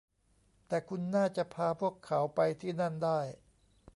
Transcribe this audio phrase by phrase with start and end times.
[0.67, 3.19] แต่คุณน่าจะพาพวกเขาไปที่นั่นได้